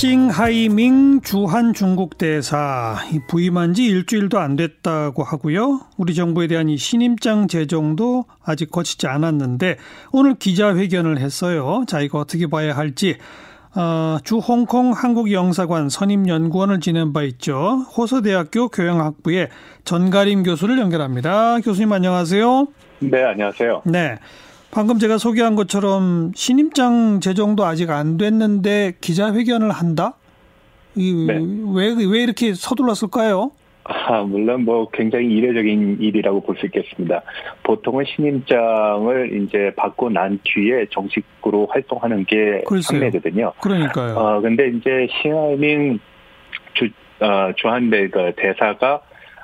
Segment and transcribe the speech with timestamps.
[0.00, 2.96] 싱하이밍 주한 중국 대사
[3.28, 5.80] 부임한 지 일주일도 안 됐다고 하고요.
[5.98, 9.76] 우리 정부에 대한 이 신임장 제정도 아직 거치지 않았는데
[10.10, 11.84] 오늘 기자회견을 했어요.
[11.86, 13.18] 자 이거 어떻게 봐야 할지
[13.76, 17.84] 어, 주 홍콩 한국영사관 선임연구원을 지낸 바 있죠.
[17.94, 19.50] 호서대학교 교양학부의
[19.84, 21.60] 전가림 교수를 연결합니다.
[21.60, 22.68] 교수님 안녕하세요.
[23.00, 23.82] 네, 안녕하세요.
[23.84, 24.16] 네.
[24.72, 30.14] 방금 제가 소개한 것처럼 신임장 제정도 아직 안 됐는데 기자회견을 한다?
[30.94, 31.38] 이, 네.
[31.74, 33.50] 왜, 왜 이렇게 서둘렀을까요?
[33.84, 37.22] 아, 물론 뭐 굉장히 이례적인 일이라고 볼 수 있겠습니다.
[37.64, 43.52] 보통은 신임장을 이제 받고 난 뒤에 정식으로 활동하는 게 상례거든요.
[43.60, 44.16] 그러니까요.
[44.16, 45.98] 어, 근데 이제 시아민
[46.74, 46.88] 주,
[47.20, 49.00] 어, 주한대 그 대사가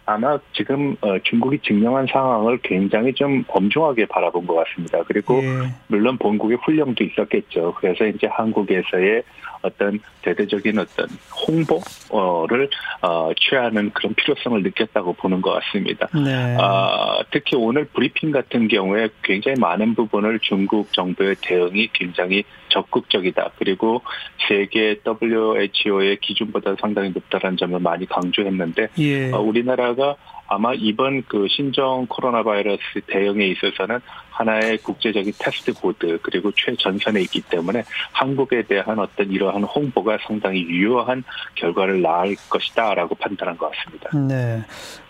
[0.06, 5.02] 아마 지금 어, 중국이 증명한 상황을 굉장히 좀 엄중하게 바라본 것 같습니다.
[5.02, 5.74] 그리고 예.
[5.88, 7.74] 물론 본국의 훈령도 있었겠죠.
[7.76, 9.24] 그래서 이제 한국에서의
[9.62, 11.08] 어떤 대대적인 어떤
[11.48, 12.68] 홍보를
[13.02, 16.08] 어, 취하는 그런 필요성을 느꼈다고 보는 것 같습니다.
[16.14, 16.56] 네.
[16.56, 23.52] 어, 특히 오늘 브리핑 같은 경우에 굉장히 많은 부분을 중국 정부의 대응이 굉장히 적극적이다.
[23.58, 24.02] 그리고
[24.48, 29.32] 세계 WHO의 기준보다 상당히 높다는 점을 많이 강조했는데 예.
[29.32, 30.16] 어, 우리나라 가
[30.48, 33.98] 아마 이번 그 신종 코로나 바이러스 대응에 있어서는
[34.30, 41.24] 하나의 국제적인 test bed 그리고 최전선에 있기 때문에 한국에 대한 어떤 이러한 홍보가 상당히 유효한
[41.56, 44.10] 결과를 낳을 것이다라고 판단한 것 같습니다.
[44.16, 44.62] 네.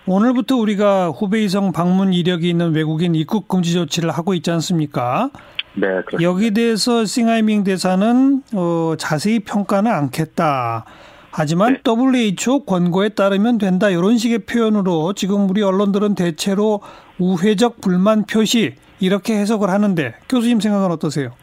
[0.06, 5.30] 오늘부터 우리가 후베이성 방문 이력이 있는 외국인 입국 금지 조치를 하고 있지 않습니까?
[5.74, 6.22] 네, 그렇습니다.
[6.22, 10.84] 여기 대해서 싱하이밍 대사는 어, 자세히 평가는 않겠다.
[11.38, 11.80] 하지만 네.
[11.86, 16.80] WHO 권고에 따르면 된다 이런 식의 표현으로 지금 우리 언론들은 대체로
[17.18, 21.34] 우회적 불만 표시 이렇게 해석을 하는데 교수님 생각은 어떠세요?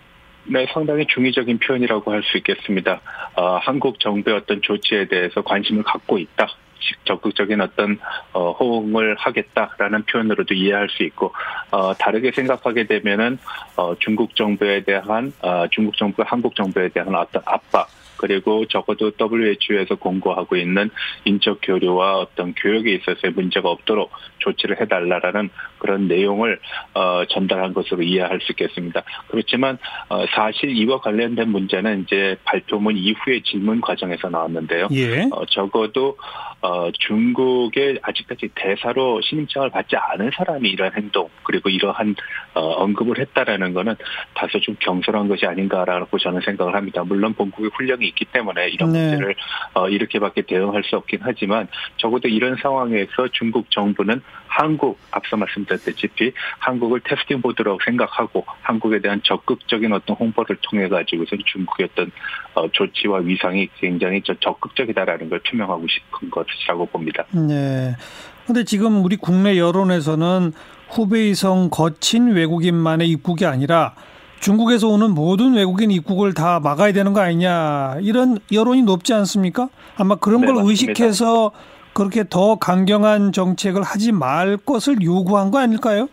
[0.45, 3.01] 네, 상당히 중의적인 표현이라고 할 수 있겠습니다.
[3.35, 6.47] 어, 한국 정부의 어떤 조치에 대해서 관심을 갖고 있다.
[7.05, 7.99] 적극적인 어떤
[8.33, 11.31] 어, 호응을 하겠다라는 표현으로도 이해할 수 있고
[11.69, 13.37] 어, 다르게 생각하게 되면은
[13.77, 17.87] 어, 중국 정부에 대한 어, 중국 정부가 한국 정부에 대한 어떤 압박
[18.23, 20.89] 그리고 적어도 WHO에서 공고하고 있는
[21.25, 26.57] 인적 교류와 어떤 교육에 있어서의 문제가 없도록 조치를 해달라라는 그런 내용을
[26.93, 29.03] 어, 전달한 것으로 이해할 수 있겠습니다.
[29.27, 34.87] 그렇지만 어, 사실 이와 관련된 문제는 이제 발표문 이후의 질문 과정에서 나왔는데요.
[34.93, 35.23] 예.
[35.29, 36.17] 어, 적어도
[36.61, 42.15] 어, 중국의 아직까지 대사로 신임장을 받지 않은 사람이 이러한 행동 그리고 이러한
[42.53, 43.95] 어, 언급을 했다라는 것은
[44.33, 47.03] 다소 좀 경솔한 것이 아닌가라고 저는 생각을 합니다.
[47.03, 49.09] 물론 본국의 훈령이 있기 때문에 이런 네.
[49.09, 49.35] 문제를
[49.73, 57.01] 어, 이렇게밖에 대응할 수 없긴 하지만 적어도 이런 상황에서 중국 정부는 한국 앞서 말씀드렸다시피 한국을
[57.03, 62.11] 테스팅 보드라고 생각하고 한국에 대한 적극적인 어떤 홍보를 통해 가지고서 중국의 어떤
[62.53, 67.25] 어, 조치와 위상이 굉장히 적극적이다라는 걸 표명하고 싶은 것이라고 봅니다.
[67.31, 67.95] 네.
[68.45, 70.51] 근데 지금 우리 국내 여론에서는
[70.89, 73.95] 후베이성 거친 외국인만의 입국이 아니라
[74.47, 79.69] 중국에서 오는 모든 외국인 입국을 다 막아야 되는 거 아니냐 이런 여론이 높지 않습니까?
[79.97, 80.69] 아마 그런 네, 걸 맞습니다.
[80.69, 81.51] 의식해서
[81.93, 86.09] 그렇게 더 강경한 정책을 하지 말 것을 요구한 거 아닐까요?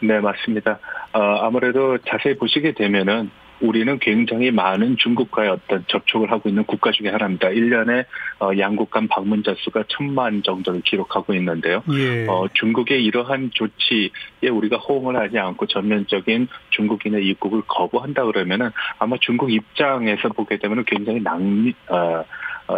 [0.00, 0.78] 네 맞습니다.
[1.12, 7.08] 어, 아무래도 자세히 보시게 되면은 우리는 굉장히 많은 중국과의 어떤 접촉을 하고 있는 국가 중에
[7.08, 7.48] 하나입니다.
[7.48, 8.04] 1년에
[8.40, 11.82] 어, 양국 간 방문자 수가 천만 정도를 기록하고 있는데요.
[11.92, 12.26] 예.
[12.26, 19.52] 어, 중국의 이러한 조치에 우리가 호응을 하지 않고 전면적인 중국인의 입국을 거부한다 그러면은 아마 중국
[19.52, 22.24] 입장에서 보게 되면 굉장히 낭 어, 어,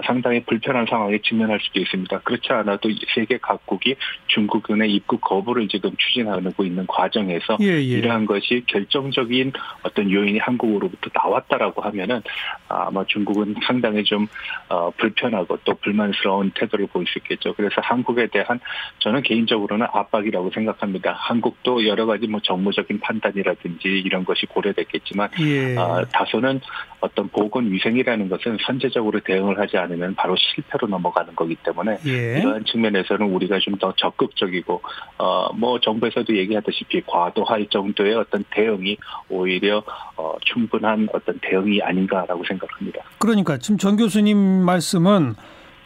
[0.04, 2.21] 상당히 불편한 상황에 직면할 수도 있습니다.
[2.21, 7.81] 그렇지 않아도 세계 각국이 중국은의 입국 거부를 지금 추진하고 있는 과정에서 예, 예.
[7.81, 12.22] 이러한 것이 결정적인 어떤 요인이 한국으로부터 나왔다라고 하면은
[12.69, 14.26] 아마 중국은 상당히 좀
[14.69, 17.55] 어, 불편하고 또 불만스러운 태도를 보일 수 있겠죠.
[17.55, 18.60] 그래서 한국에 대한
[18.99, 21.12] 저는 개인적으로는 압박이라고 생각합니다.
[21.12, 25.76] 한국도 여러 가지 뭐 정무적인 판단이라든지 이런 것이 고려됐겠지만 예.
[25.76, 26.60] 어, 다소는
[27.00, 32.38] 어떤 보건 위생이라는 것은 선제적으로 대응을 하지 않으면 바로 실패로 넘어가는 거기 때문에 예.
[32.40, 34.82] 이러한 측면에서는 우리가 좀 더 적극적이고
[35.19, 38.96] 어 뭐 정부에서도 얘기하다시피 과도할 정도의 어떤 대응이
[39.28, 39.82] 오히려
[40.17, 43.00] 어 충분한 어떤 대응이 아닌가라고 생각합니다.
[43.19, 45.34] 그러니까 지금 정 교수님 말씀은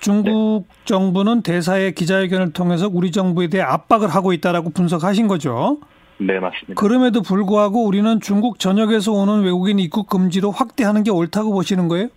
[0.01, 0.85] 중국 네.
[0.85, 5.81] 정부는 대사의 기자회견을 통해서 우리 정부에 대해 압박을 하고 있다라고 분석하신 거죠.
[6.27, 6.75] 네, 맞습니다.
[6.75, 12.09] 그럼에도 불구하고 우리는 중국 전역에서 오는 외국인 입국 금지로 확대하는 게 옳다고 보시는 거예요?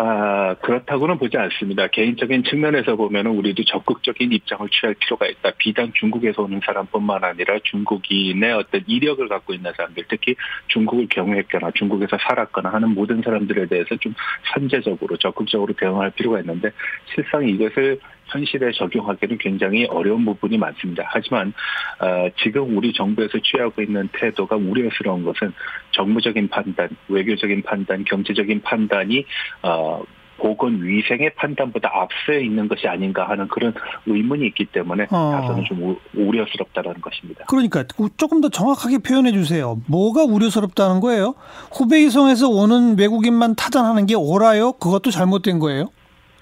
[0.00, 1.88] 아, 그렇다고는 보지 않습니다.
[1.88, 5.50] 개인적인 측면에서 보면은 우리도 적극적인 입장을 취할 필요가 있다.
[5.58, 10.36] 비단 중국에서 오는 사람뿐만 아니라 중국인의 어떤 이력을 갖고 있는 사람들, 특히
[10.68, 14.14] 중국을 경유했거나 중국에서 살았거나 하는 모든 사람들에 대해서 좀
[14.54, 16.70] 선제적으로 적극적으로 대응할 필요가 있는데
[17.12, 21.04] 실상 이것을 현실에 적용하기는 굉장히 어려운 부분이 많습니다.
[21.06, 21.52] 하지만
[22.00, 25.52] 어, 지금 우리 정부에서 취하고 있는 태도가 우려스러운 것은
[25.92, 29.24] 정무적인 판단, 외교적인 판단, 경제적인 판단이
[29.62, 30.02] 어,
[30.38, 33.74] 보건 위생의 판단보다 앞서 있는 것이 아닌가 하는 그런
[34.06, 35.30] 의문이 있기 때문에 어.
[35.32, 37.44] 다소는 좀 우려스럽다라는 것입니다.
[37.48, 37.84] 그러니까
[38.16, 39.80] 조금 더 정확하게 표현해 주세요.
[39.86, 41.34] 뭐가 우려스럽다는 거예요?
[41.72, 44.72] 후베이성에서 오는 외국인만 타잔하는 게 옳아요?
[44.72, 45.90] 그것도 잘못된 거예요?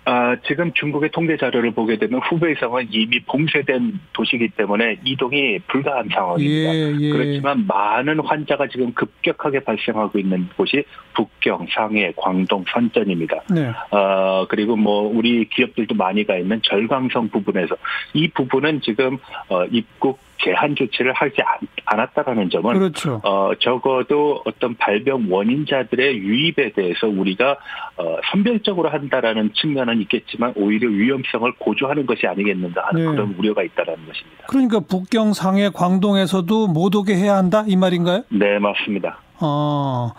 [0.08, 6.08] 아, 지금 중국의 통계 자료를 보게 되면 후베이 성은 이미 봉쇄된 도시이기 때문에 이동이 불가한
[6.14, 6.74] 상황입니다.
[6.74, 7.10] 예, 예.
[7.10, 13.42] 그렇지만 많은 환자가 지금 급격하게 발생하고 있는 곳이 북경, 상해, 광동, 선전입니다.
[13.50, 13.72] 네.
[13.90, 17.76] 어, 그리고 뭐 우리 기업들도 많이 가 있는 절강성 부분에서
[18.14, 19.18] 이 부분은 지금
[19.48, 21.36] 어, 입국 제한 조치를 하지
[21.84, 23.20] 않았다라는 점은 그렇죠.
[23.24, 27.56] 어, 적어도 어떤 발병 원인자들의 유입에 대해서 우리가
[27.96, 33.10] 어, 선별적으로 한다라는 측면은 있겠지만 오히려 위험성을 고조하는 것이 아니겠는가 하는 네.
[33.10, 34.46] 그런 우려가 있다라는 것입니다.
[34.48, 38.24] 그러니까 북경, 상해, 광동에서도 못 오게 해야 한다 이 말인가요?
[38.30, 39.18] 네 맞습니다.
[39.40, 40.12] 어.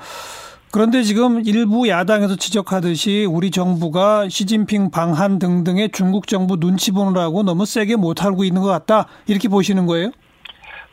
[0.71, 7.65] 그런데 지금 일부 야당에서 지적하듯이 우리 정부가 시진핑 방한 등등의 중국 정부 눈치 보느라고 너무
[7.65, 9.07] 세게 못하고 있는 것 같다.
[9.27, 10.11] 이렇게 보시는 거예요?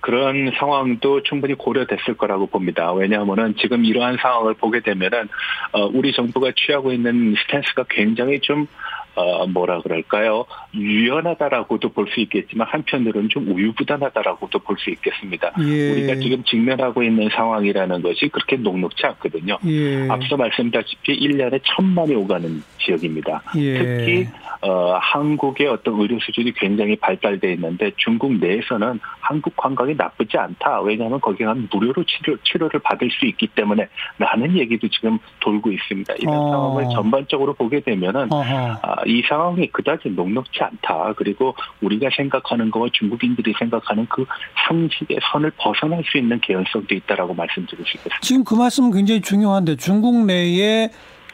[0.05, 2.93] 그런 상황도 충분히 고려됐을 거라고 봅니다.
[2.93, 5.29] 왜냐하면은 지금 이러한 상황을 보게 되면은
[5.73, 8.67] 어, 우리 정부가 취하고 있는 스탠스가 굉장히 좀
[9.15, 10.45] 어, 뭐라 그럴까요?
[10.75, 15.53] 유연하다라고도 볼 수 있겠지만 한편으로는 좀 우유부단하다라고도 볼 수 있겠습니다.
[15.61, 15.91] 예.
[15.93, 19.59] 우리가 지금 직면하고 있는 상황이라는 것이 그렇게 녹록지 않거든요.
[19.67, 20.09] 예.
[20.11, 23.43] 앞서 말씀드렸다시피 1년에 천만이 오가는 지역입니다.
[23.57, 23.79] 예.
[23.79, 24.27] 특히
[24.61, 30.81] 어, 한국의 어떤 의료 수준이 굉장히 발달돼 있는데 중국 내에서는 한국 관광이 나쁘지 않다.
[30.83, 33.87] 왜냐하면 거기 가면 무료로 치료, 치료를 받을 수 있기 때문에
[34.19, 36.15] 라는 얘기도 지금 돌고 있습니다.
[36.19, 36.51] 이런 어.
[36.51, 41.15] 상황을 전반적으로 보게 되면은 아, 이 상황이 그다지 녹록지 않다.
[41.17, 44.25] 그리고 우리가 생각하는 거와 중국인들이 생각하는 그
[44.67, 48.19] 상식의 선을 벗어날 수 있는 개연성도 있다라고 말씀드릴 수 있겠습니다.
[48.21, 50.91] 지금 그 말씀은 굉장히 중요한데 중국 내에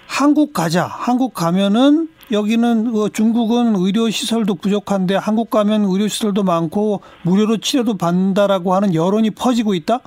[0.06, 0.86] 한국 가자.
[0.86, 7.96] 한국 가면은 여기는 그 중국은 의료 시설도 부족한데 한국 가면 의료 시설도 많고 무료로 치료도
[7.96, 10.00] 받는다라고 하는 여론이 퍼지고 있다?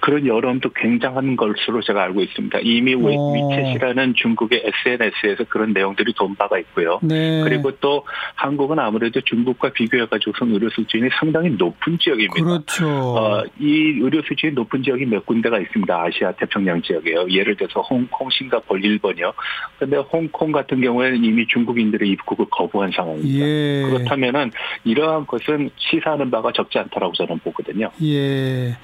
[0.00, 2.58] 그런 여론도 굉장한 것으로 제가 알고 있습니다.
[2.62, 3.02] 이미 오.
[3.02, 6.98] 위챗이라는 중국의 SNS에서 그런 내용들이 돈 바가 있고요.
[7.02, 7.42] 네.
[7.44, 8.04] 그리고 또
[8.34, 12.44] 한국은 아무래도 중국과 비교해가지고서 의료 수준이 상당히 높은 지역입니다.
[12.44, 12.88] 그렇죠.
[12.88, 15.94] 어, 이 의료 수준이 높은 지역이 몇 군데가 있습니다.
[15.94, 17.28] 아시아 태평양 지역에요.
[17.30, 19.32] 예를 들어서 홍콩, 싱가폴, 일본이요.
[19.76, 23.46] 그런데 홍콩 같은 경우에는 이미 중국인들의 입국을 거부한 상황입니다.
[23.46, 23.82] 예.
[23.82, 24.50] 그렇다면은
[24.84, 27.90] 이러한 것은 시사하는 바가 적지 않다라고 저는 보거든요.
[28.02, 28.76] 예.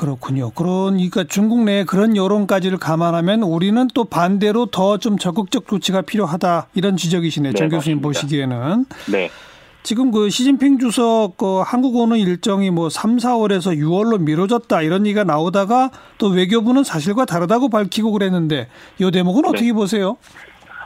[0.00, 0.50] 그렇군요.
[0.54, 6.96] 그러니까 중국 내에 그런 여론까지를 감안하면 우리는 또 반대로 더 좀 적극적 조치가 필요하다 이런
[6.96, 7.52] 지적이시네요.
[7.52, 8.08] 네, 정 교수님 맞습니다.
[8.20, 8.86] 보시기에는.
[9.12, 9.30] 네.
[9.82, 15.24] 지금 그 시진핑 주석 그 한국 오는 일정이 뭐 3, 4월에서 6월로 미뤄졌다 이런 얘기가
[15.24, 18.68] 나오다가 또 외교부는 사실과 다르다고 밝히고 그랬는데
[18.98, 19.48] 이 대목은 네.
[19.48, 20.16] 어떻게 보세요?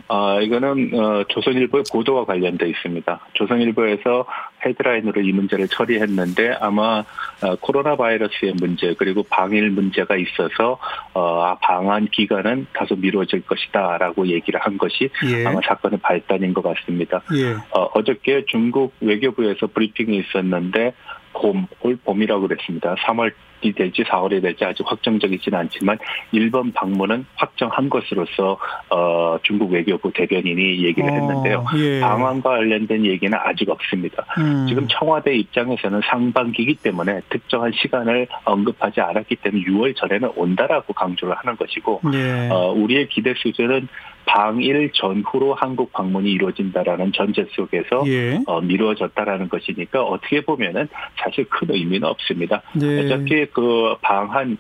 [0.09, 3.21] 아, 이거는, 어, 조선일보의 보도와 관련돼 있습니다.
[3.33, 4.27] 조선일보에서
[4.65, 7.05] 헤드라인으로 이 문제를 처리했는데 아마
[7.43, 10.79] 어, 코로나 바이러스의 문제 그리고 방일 문제가 있어서
[11.13, 15.47] 어, 방한 기간은 다소 미뤄질 것이다라고 얘기를 한 것이 예.
[15.47, 17.23] 아마 사건의 발단인 것 같습니다.
[17.35, 17.55] 예.
[17.71, 20.95] 어, 어저께 중국 외교부에서 브리핑이 있었는데
[21.33, 22.95] 봄, 올 봄이라고 그랬습니다.
[22.95, 23.33] 3월
[23.65, 25.99] 이 될지 4월이 될지 아직 확정적이지는 않지만
[26.33, 28.59] 일본 방문은 확정한 것으로서
[28.91, 31.65] 어, 중국 외교부 대변인이 얘기를 어, 했는데요.
[31.77, 32.01] 예.
[32.01, 34.25] 방한과 관련된 얘기는 아직 없습니다.
[34.39, 34.67] 음.
[34.69, 41.57] 지금 청와대 입장에서는 상반기이기 때문에 특정한 시간을 언급하지 않았기 때문에 6월 전에는 온다라고 강조를 하는
[41.57, 42.49] 것이고 예.
[42.51, 43.89] 어, 우리의 기대 수준은
[44.35, 48.43] 방일 전후로 한국 방문이 이루어진다라는 전제 속에서 예.
[48.47, 52.61] 어, 미루어졌다라는 것이니까 어떻게 보면은 사실 큰 의미는 없습니다.
[52.75, 53.05] 네.
[53.05, 54.59] 어차피 그 방한은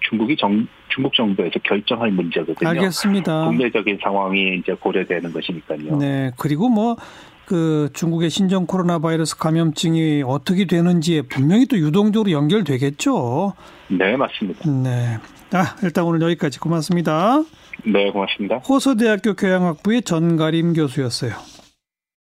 [0.00, 2.68] 중국이 정, 중국 정부에서 결정할 문제거든요.
[2.68, 3.46] 알겠습니다.
[3.46, 5.96] 국내적인 상황이 이제 고려되는 것이니까요.
[5.96, 6.30] 네.
[6.38, 6.96] 그리고 뭐,
[7.46, 13.54] 그 중국의 신종 코로나 바이러스 감염증이 어떻게 되는지에 분명히 또 유동적으로 연결되겠죠.
[13.88, 14.70] 네, 맞습니다.
[14.70, 15.18] 네.
[15.52, 17.42] 아, 일단 오늘 여기까지 고맙습니다.
[17.84, 18.56] 네, 고맙습니다.
[18.58, 21.32] 호서대학교 교양학부의 전가림 교수였어요.